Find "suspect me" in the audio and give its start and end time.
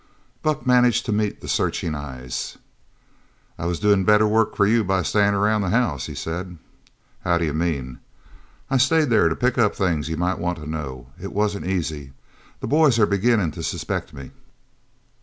13.61-14.31